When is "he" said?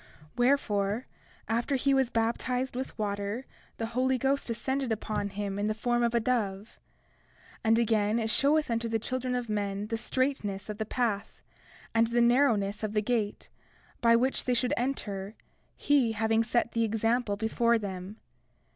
1.75-1.93, 15.77-16.13